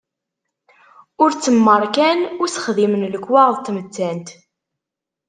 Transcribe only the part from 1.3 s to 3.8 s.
tt-mmarkan ur s-xdimen lekwaɣeḍ n